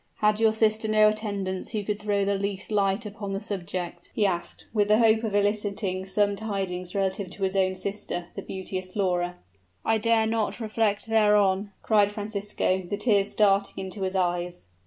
Had 0.15 0.39
your 0.39 0.51
sister 0.51 0.87
no 0.87 1.09
attendants 1.09 1.73
who 1.73 1.83
could 1.83 1.99
throw 1.99 2.25
the 2.25 2.33
least 2.33 2.71
light 2.71 3.05
upon 3.05 3.33
the 3.33 3.39
subject?" 3.39 4.11
he 4.15 4.25
asked, 4.25 4.65
with 4.73 4.87
the 4.87 4.97
hope 4.97 5.23
of 5.23 5.35
eliciting 5.35 6.05
some 6.05 6.35
tidings 6.35 6.95
relative 6.95 7.29
to 7.29 7.43
his 7.43 7.55
own 7.55 7.75
sister, 7.75 8.29
the 8.35 8.41
beauteous 8.41 8.93
Flora. 8.93 9.35
"I 9.85 9.99
dare 9.99 10.25
not 10.25 10.59
reflect 10.59 11.05
thereon!" 11.05 11.71
cried 11.83 12.11
Francisco, 12.11 12.81
the 12.81 12.97
tears 12.97 13.31
starting 13.31 13.75
into 13.85 14.01
his 14.01 14.15
eyes. 14.15 14.69